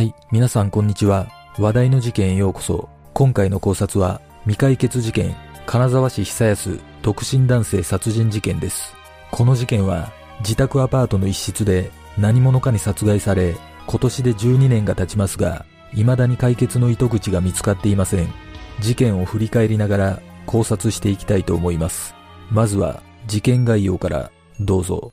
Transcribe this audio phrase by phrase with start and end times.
[0.00, 1.28] はい、皆さんこんにちは。
[1.58, 2.88] 話題の事件へようこそ。
[3.12, 5.36] 今回の考察は、未解決事件、
[5.66, 8.94] 金沢市久安特進男性殺人事件です。
[9.30, 13.54] この事件は、自宅アパートの一室で何者かに殺害され、
[13.86, 18.32] 今年で12年が経ちますが、未だに解決の糸口が見つかっていません。
[18.80, 22.14] 事件を振り返りながら考察していきたいと思います。
[22.50, 25.12] まずは、事件概要からどうぞ。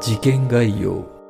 [0.00, 1.21] 事件概要。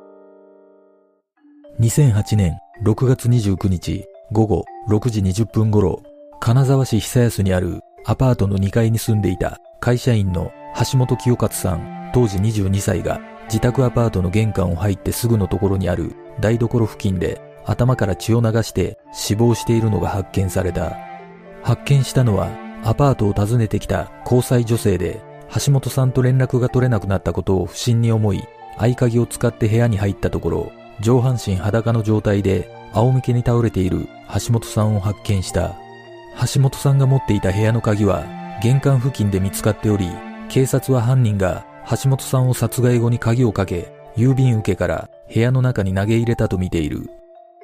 [1.79, 6.03] 2008年6月29日午後6時20分頃、
[6.39, 10.51] 金沢市久安にあるアパートの2階に住んでいた会社員の
[10.91, 20.95] 橋本清勝さん、当時22歳が自宅アパートの玄関を入ってすぐのところにある台所付近で頭から血を流して死亡しているのが発見された。
[21.63, 22.51] 発見したのは
[22.83, 25.21] アパートを訪ねてきた交際女性で
[25.65, 28.43] 橋本さんと連絡が取れなくなったことを不審に思い
[28.77, 35.75] 合鍵を使って部屋に入ったところ上半身裸の状態で仰向けに倒れている橋本さんを発見した。
[36.53, 38.25] 橋本さんが持っていた部屋の鍵は
[38.61, 40.07] 玄関付近で見つかっており、
[40.49, 47.09] 警察は犯人が橋本さんを殺害後に鍵をかけ、郵便受けから部屋の中に投げ入れたとみている。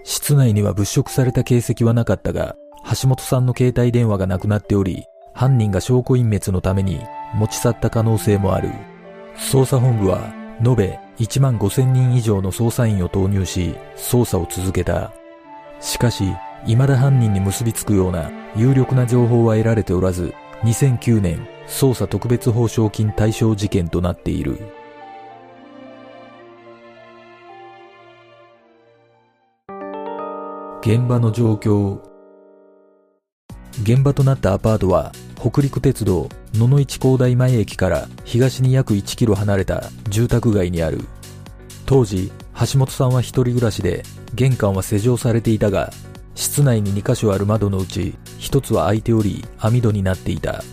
[0.03, 2.55] 室内には物色された形跡はなかったが、
[3.02, 6.99] 橋本さんの携帯電話がなくなっており、犯人が証拠隠滅のために
[7.36, 8.69] 持ち去った可能性もある。
[9.38, 10.33] 捜査本部は
[10.66, 15.12] 延べ1万5000人以上の捜査員を投入し、捜査を続けた。
[15.81, 16.23] しかし、
[16.66, 24.59] 未だ犯人に結びつくような有力な情報は得られておらず、2009年捜査特別報奨金対象事件となっている。
[30.81, 31.99] 現場の状況
[33.83, 41.02] 現場となったアパートは北陸鉄道野々市高台前駅から東に約1キロ離れた住宅街にある
[41.89, 42.32] 当時
[42.72, 44.04] 橋本さんは一人暮らしで
[44.36, 45.89] 玄関は施錠されていたが
[46.36, 50.64] 室内に2カ所ある窓のうち1つは開いており網戸になっていた。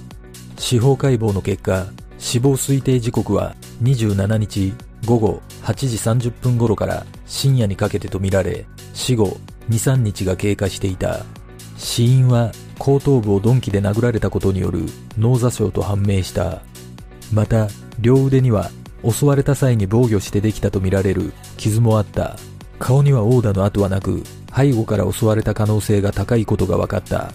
[0.58, 1.86] 司法解剖の結果
[2.18, 4.74] 死亡推定時刻は27日
[5.06, 9.38] 午後8時30分頃から深夜にかけてとみられ死後
[9.70, 11.24] 23日が経過していた。
[11.78, 14.80] 死因は後頭部を鈍器で殴られたことによる
[15.16, 16.60] 脳挫傷と判明した。
[17.32, 17.68] また
[18.00, 18.70] 両腕には
[19.04, 22.36] 襲われた際に防御してできたとみられる傷もあった。
[22.78, 24.22] 顔には殴打の跡はなく
[24.54, 27.32] 背後から襲われた可能性が高いことが分かった。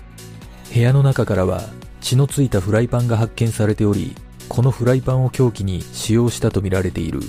[0.73, 1.63] 部屋の中からは
[1.99, 4.15] 血のついたフライパンが発見されており
[4.47, 7.19] このフライパンを凶器に使用したとみられている。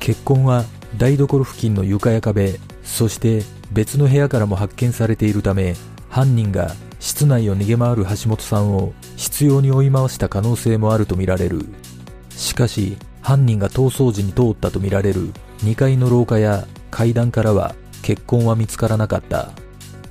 [0.00, 0.64] 血痕は
[0.96, 3.42] 台所付近の床や壁そして
[3.72, 5.74] 別の部屋からも発見されているため
[6.08, 11.66] 犯人が室内を逃げ回る橋本さんを執拗に追い回した可能性もあるとみられる。
[12.30, 12.96] しかし
[13.28, 19.50] 犯人が逃走時に通ったとみられる2階の廊下や階段からは血痕は見つからなかった。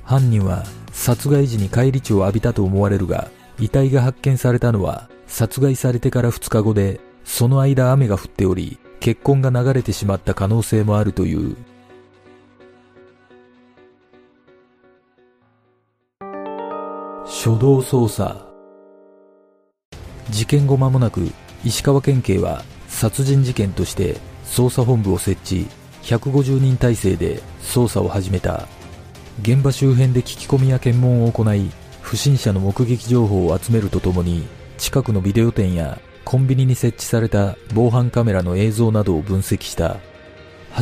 [0.04, 0.62] 犯人は
[0.92, 3.28] 殺害時に返り血を浴びたと思われるが
[3.58, 11.56] 遺体が発見されたのは殺害されてから2日後でその間雨が降っており血痕が流れてしまった可能性もあるという。
[17.24, 18.46] 初動捜査。
[20.30, 21.32] 事件後間もなく
[21.64, 22.62] 石川県警は
[22.98, 25.68] 殺人事件として捜査本部を設置
[26.02, 28.66] 150人体制で捜査を始めた。
[29.40, 31.70] 現場周辺で聞き込みや検問を行い
[32.02, 34.48] 不審者の目撃情報を集めるとともに
[34.78, 39.98] 近くのビデオ店やコンビニに設置された防犯カメラの映像などを分析した。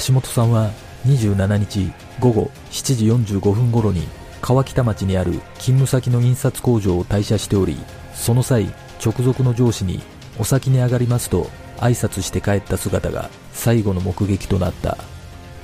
[0.06, 0.70] 橋本さんは
[1.06, 4.08] 27日午後7時45分頃に
[4.40, 7.76] 川北町にある勤務先の印刷工場を退社しており
[8.14, 8.72] その際
[9.04, 10.00] 直属の上司に
[10.38, 14.96] お先に上がりますと挨拶して帰った姿が最後の目撃となった。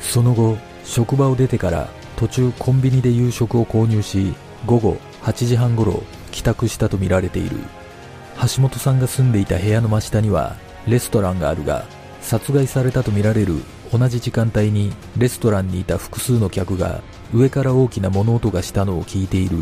[0.00, 4.34] その後職場を出てから途中コンビニで夕食を購入し
[4.66, 7.56] 午後8時半頃帰宅したとみられている。
[8.40, 10.56] 橋本さんが住んでいた部屋の真下には
[10.86, 11.84] レストランがあるが
[12.20, 13.62] 殺害されたとみられる
[13.92, 19.58] 同じ時間帯にレストランにいた複数の客が上から大きな物音がしたのを聞いている。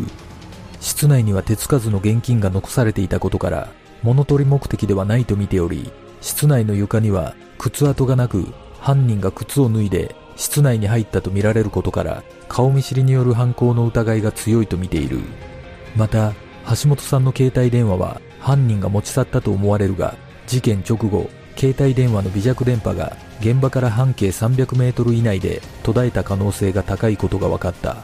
[0.79, 3.69] 室内には手つかずの現金が残されていたことから
[4.01, 8.47] 物取り目的ではないと見ており室内の床には靴跡がなく
[8.79, 15.19] 犯人が靴を脱いで室内に入ったとみられることから顔見知りによる犯行の疑いが強いと見ている。
[15.95, 16.33] また
[16.69, 20.15] 橋本さんの携帯電話は犯人が持ち去ったと思われるが
[20.47, 27.97] 事件直後携帯電話の微弱電波が現場から半径300メートル以内で途絶えた可能性が高いことが分かった。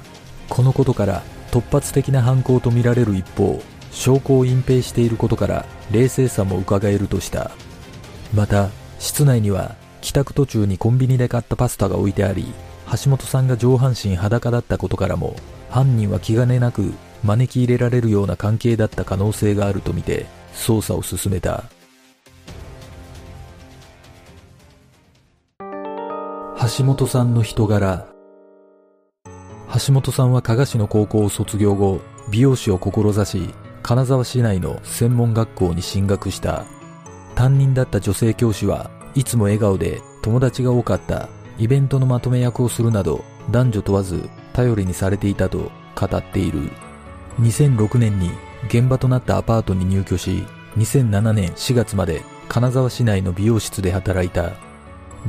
[0.50, 3.62] このことから突発的な犯行とみられる一方
[3.92, 7.52] 証拠を隠蔽していることから冷静さも伺えるとした。
[8.34, 8.70] また
[9.00, 12.46] 室内には帰宅途中にコンビニで買ったパスタが置いてあり
[13.04, 15.36] 橋本さんが上半身裸だったことからも
[15.70, 16.94] 犯人は気兼ねなく
[17.24, 21.64] 招き入れられるような関係だった可能性があるとみて捜査を進めた。
[26.78, 28.08] 橋本さんの人柄。
[29.86, 32.02] 橋本さんは加賀市の高校を卒業後
[32.32, 33.54] 美容師を志し
[33.84, 36.66] 金沢市内の専門学校に進学した。
[37.38, 41.30] 担任だった女性教師はいつも笑顔で友達が多かった
[41.60, 46.72] イベントのまとめ役をするなど男女問わず頼りにされていたと語っている。
[47.40, 48.32] 2006年に
[48.66, 50.48] 現場となったアパートに入居し
[50.78, 54.54] 2007年4月まで金沢市内の美容室で働いた。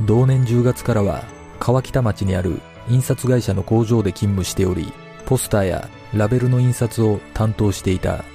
[0.07, 1.23] 同年10月からは
[1.59, 2.59] 川北町にある
[2.89, 4.91] 印刷会社の工場で勤務しており
[5.27, 8.25] ポスターやラベルの印刷を担当していた。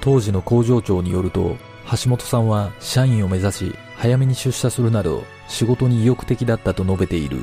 [0.00, 1.58] 当時の工場長によると
[1.92, 7.38] 橋本さんは社員を目指し早めに出社するなど仕事に意欲的だったと述べている。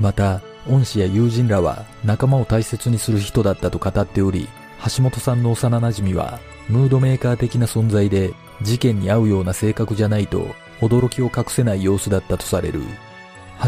[0.00, 4.48] また恩師や友人らは仲間を大切にする人だったと語っており
[4.96, 6.38] 橋本さんの幼馴染は
[6.68, 8.32] ムードメーカー的な存在で
[8.62, 12.80] 事件に合うような性格じゃないと驚きを隠せない様子だったとされる。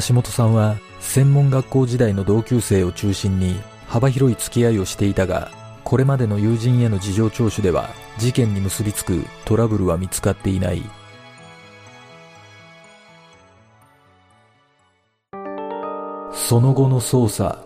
[0.06, 5.50] 橋本さんは専門学校時代の同級生を中心に幅広い付き合いをしていたが
[5.90, 10.84] これまでの友人への事情聴取では事件に結びつくトラブルは見つかっていない。
[16.32, 17.64] その後の捜査。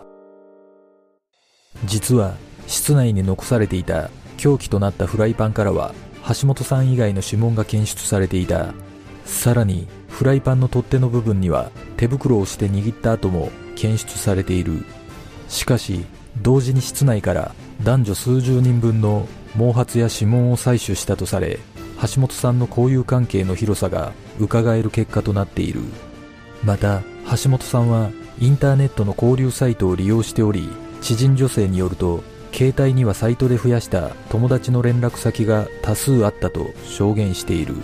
[1.83, 2.33] 実は
[2.65, 5.93] 室内に残されていた凶器となったフライパンからは
[6.27, 8.73] 橋本さん以外の指紋が検出されていた。
[9.25, 14.83] さらにフライパンの取っ手の部分には手袋をして握った後も検出されている。
[15.47, 16.07] しかし
[16.41, 19.27] 同時に室内から男女数十人分の
[19.57, 21.59] 毛髪や指紋を採取したとされ
[22.01, 25.81] 橋本さんの交友関係の広さが伺える結果となっている。
[26.63, 27.03] また
[27.43, 30.69] 橋本さんはインターネットの交流サイトを利用しており
[31.01, 37.75] 知人女性によると携帯にはサイトで増やした友達の連絡先が多数あったと証言している。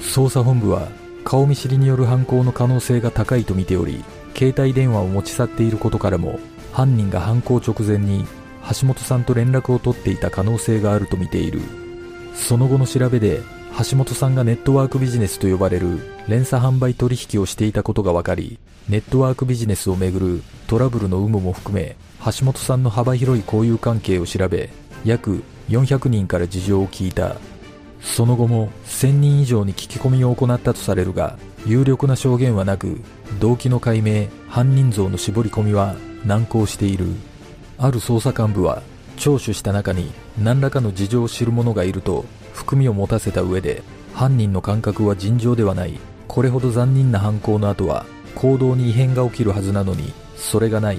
[0.00, 0.88] 捜査本部は
[1.24, 4.04] 顔見知りによる犯行の可能性が高いとみており
[4.36, 6.38] 携帯電話を持ち去っていることからも
[6.72, 8.26] 犯人が犯行直前に
[8.70, 11.60] 橋本さんと連絡を取っていた可能性があるとみている。
[12.34, 13.40] その後の調べで
[13.90, 18.58] 橋本さんがネットワークビジネスと呼ばれる連鎖販売取引をしていたことが分かり
[18.88, 24.70] ネットワークビジネスをめぐるトラブルの有無も含め橋本さんの幅広い交友関係を調べ
[25.04, 27.36] 約400人から事情を聞いた。
[28.00, 33.00] その後も1000人以上に聞き込みを行ったとされるが有力な証言はなく
[33.40, 35.96] 動機の解明犯人像の絞り込みは
[36.26, 37.06] 難航している。
[37.76, 38.82] ある捜査幹部は
[39.16, 43.82] 聴取した中に何らかの事情を知る者がいると含みを持たせた上で
[44.14, 45.98] 犯人の感覚は尋常ではない。
[46.28, 50.98] これほど残忍な犯行の後は行動に異変が起きるはずなのにそれがない。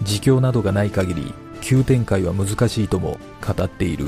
[0.00, 4.06] 自供などがない限り急展開は難しいとも語っている。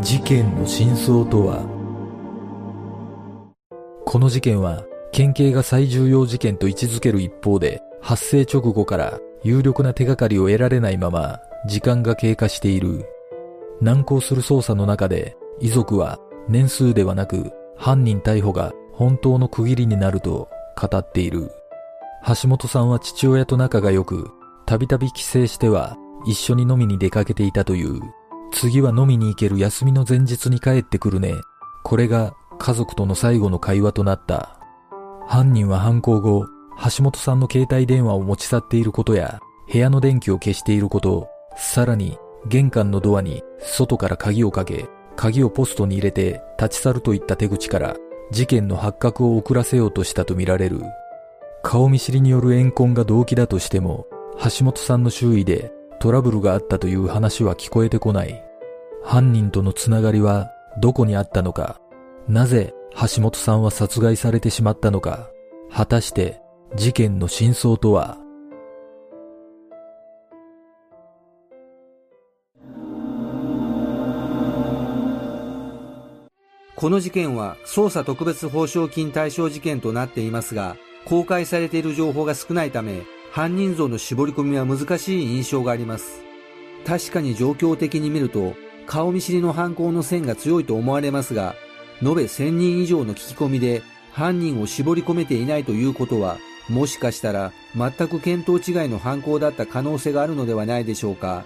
[0.00, 1.62] 事件の真相とは？
[4.06, 13.06] この事件は県警が最重要事件と位置づける一方で発生直後から有力な手がかりを得られないまま時間が経過している。
[13.80, 20.48] 難航する捜査の中で遺族は年数ではなく犯人逮捕が本当の区切りになると
[20.80, 21.50] 語っている。
[22.26, 24.30] 橋本さんは父親と仲が良く
[24.66, 28.00] たびたび帰省しては一緒に飲みに出かけていたという。
[28.52, 31.34] 次は飲みに行ける休みの前日に帰ってくるね。
[31.82, 34.59] これが家族との最後の会話となった。
[35.30, 36.48] 犯人は犯行後
[36.96, 39.38] 橋本さんの携帯電話を持ち去っていることや
[39.72, 42.18] 部屋の電気を消していることさらに
[42.48, 47.96] 玄関のドアに外から鍵をかけ鍵をポストに入れて立ち去るといった手口から
[48.32, 50.82] 事件の発覚を遅らせようとしたとみられる。
[51.62, 54.08] 顔見知りによる怨恨が動機だとしても
[54.42, 55.70] 橋本さんの周囲で
[56.00, 58.42] トラブルがあったという話は聞こえてこない。
[59.04, 61.80] 犯人とのつながりはどこにあったのか。
[62.26, 65.30] なぜ橋本さんは殺害されてしまったのか
[65.70, 66.40] 果たして
[66.76, 68.18] 事件の真相とは？
[76.76, 86.22] この事件は捜査特別報奨金対象事件となっていますが、公開されている情報が少ないため、犯人像の絞り込みは難しい印象があります。
[86.86, 88.54] 確かに状況的に見ると、
[88.86, 91.54] 顔見知りの犯行の線が強いと思われますが、
[92.02, 96.38] 延べ1000人以上の聞き込みで犯人を絞り込めていないということは、
[96.68, 101.44] もしかしたら全く見当違いの犯行だった可能性があるのではないでしょうか。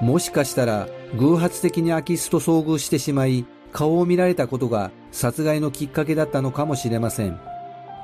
[0.00, 7.38] もしかしたら偶発的に空き巣と遭遇してしまい、顔を見られたことが殺害のきっかけだったのかもしれません。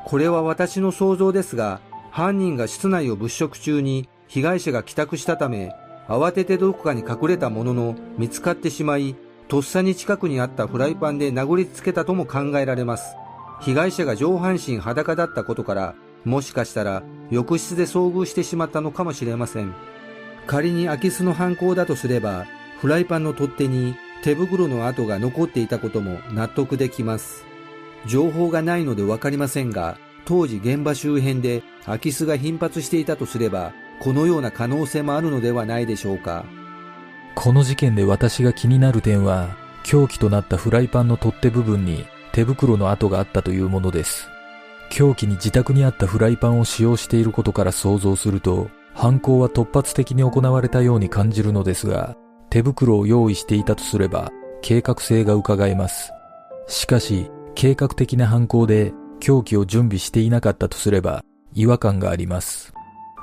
[0.04, 5.72] これは私の想像ですが、犯人が室内を物色中に被害者が帰宅したため、
[6.08, 9.14] 慌ててどこかに隠れたものの見つかってしまい、
[9.50, 13.16] とっさに近くにあったフライパンで殴りつけたとも考えられます。
[13.60, 19.74] 被害者が上半身裸だったことから、もしかしたら浴室で遭遇してしまったのかもしれません。
[20.46, 22.46] 仮に空き巣の犯行だとすれば、
[22.80, 27.44] フライパンの取っ手に手袋の跡が残っていたことも納得できます。
[28.06, 36.44] 情報がないのでわかりませんが、当時現場周辺で空き巣が頻発していたとすれば、このような可能性もあるのではないでしょうか。
[37.34, 44.28] この事件で私が気になる点は、凶器となったフライパンの取っ手部分に手袋の跡があったというものです。
[44.90, 52.16] 凶器に自宅にあったフライパンを使用していることから想像すると、犯行は突発的に行われたように感じるのですが、
[52.50, 54.30] 手袋を用意していたとすれば、
[54.62, 56.12] 計画性が伺えます。
[56.66, 61.22] しかし、計画的な犯行で凶器を準備していなかったとすれば、
[61.54, 62.72] 違和感があります。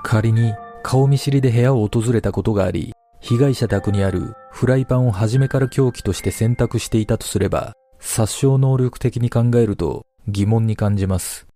[0.03, 11.47] 仮に、顔見知りで部屋を訪れたことがあり、被害者宅にあるフライパンを初めから凶器として選択していたとすれば、殺傷能力的に考えると疑問に感じます。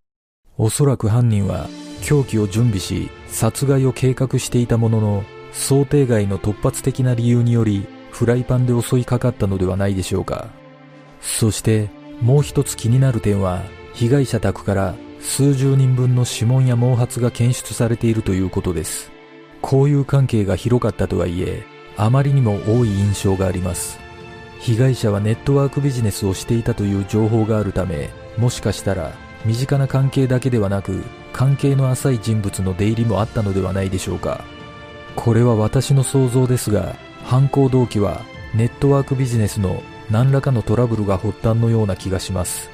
[0.58, 1.68] おそらく犯人は
[2.02, 10.50] 凶器を準備し殺害を計画していたものの想定外の突発的な理由によりフライパンで襲いかかったのではないでしょうか。
[11.22, 11.90] そして
[12.22, 13.62] もう一つ気になる点は
[13.94, 19.11] 被害者宅から数十人分の指紋や毛髪が検出されているということです。
[19.62, 21.64] 交友関係が広かったとはいえ、
[21.98, 24.00] あまりにも多い印象があります。
[24.60, 29.12] 被害者はネットワークビジネスをしていたという情報があるため、もしかしたら
[29.46, 31.04] 身近な関係だけではなく、
[31.34, 34.44] 関係の浅い人物の出入りもあったのではないでしょうか。
[35.16, 38.22] これは私の想像ですが、犯行動機は
[38.54, 42.70] ネットワークビジネスの何らかのトラブルが発端のような気がします。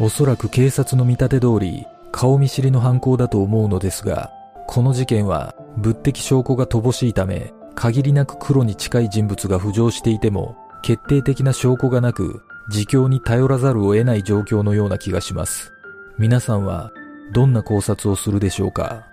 [0.00, 4.30] おそらく警察の見立て通り、顔見知りの犯行だと思うのですが、
[4.66, 15.72] この事件は物的証拠が乏しいため、限りなく黒に近い人物が浮上していても、決定的な証拠がなく、自供に頼らざるを得ない状況のような気がします。
[16.18, 16.90] 皆さんは
[17.32, 19.06] どんな考察をするでしょうか？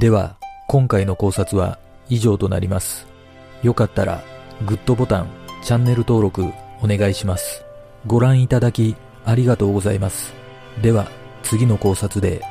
[0.00, 0.36] では、
[0.68, 3.06] 今回の考察は以上となります。
[3.62, 4.22] よかったら、
[4.66, 5.28] グッドボタン、
[5.64, 7.64] チャンネル登録お願いします。
[8.06, 10.32] ご覧いただきありがとうございます。
[10.82, 11.10] では、
[11.42, 12.42] 次の考察で